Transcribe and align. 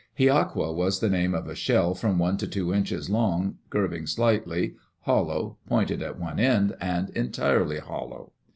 Hiaqua 0.17 0.73
was 0.73 0.99
the 0.99 1.11
name 1.11 1.35
of 1.35 1.47
a 1.47 1.53
shell 1.53 1.93
from 1.93 2.17
one 2.17 2.35
to 2.37 2.47
two 2.47 2.73
inches 2.73 3.07
long, 3.07 3.59
curving 3.69 4.07
slightly, 4.07 4.73
hollow, 5.01 5.57
pointed 5.67 6.01
at 6.01 6.19
one 6.19 6.39
end 6.39 6.75
and 6.81 7.11
entirely 7.11 7.77
hollow. 7.77 8.31